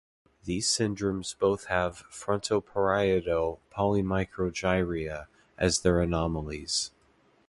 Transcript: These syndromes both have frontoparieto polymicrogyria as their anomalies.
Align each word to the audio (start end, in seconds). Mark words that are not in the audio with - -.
These 0.45 0.67
syndromes 0.67 1.37
both 1.37 1.65
have 1.65 2.05
frontoparieto 2.11 3.59
polymicrogyria 3.71 5.27
as 5.59 5.81
their 5.81 6.01
anomalies. 6.01 6.89